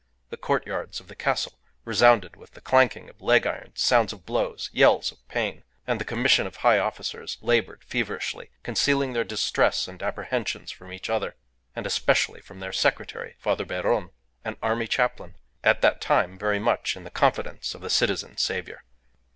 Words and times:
The 0.31 0.37
courtyards 0.37 0.99
of 0.99 1.09
the 1.09 1.15
castle 1.15 1.59
resounded 1.85 2.35
with 2.35 2.53
the 2.55 2.59
clanking 2.61 3.07
of 3.07 3.21
leg 3.21 3.45
irons, 3.45 3.81
sounds 3.83 4.11
of 4.11 4.25
blows, 4.25 4.67
yells 4.73 5.11
of 5.11 5.27
pain; 5.27 5.63
and 5.85 6.01
the 6.01 6.05
commission 6.05 6.47
of 6.47 6.55
high 6.55 6.79
officers 6.79 7.37
laboured 7.39 7.83
feverishly, 7.83 8.49
concealing 8.63 9.13
their 9.13 9.23
distress 9.23 9.87
and 9.87 10.01
apprehensions 10.01 10.71
from 10.71 10.91
each 10.91 11.07
other, 11.07 11.35
and 11.75 11.85
especially 11.85 12.41
from 12.41 12.61
their 12.61 12.73
secretary, 12.73 13.35
Father 13.37 13.63
Beron, 13.63 14.09
an 14.43 14.57
army 14.63 14.87
chaplain, 14.87 15.35
at 15.63 15.81
that 15.81 16.01
time 16.01 16.35
very 16.35 16.57
much 16.57 16.95
in 16.95 17.03
the 17.03 17.11
confidence 17.11 17.75
of 17.75 17.81
the 17.81 17.89
Citizen 17.91 18.37
Saviour. 18.37 18.83